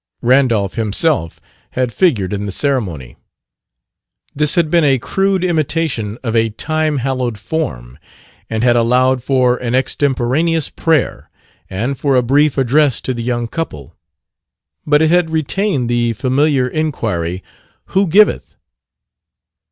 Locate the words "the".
2.47-2.51, 13.13-13.21, 15.87-16.13